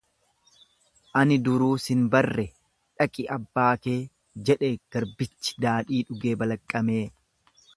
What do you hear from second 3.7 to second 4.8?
kee, jedhe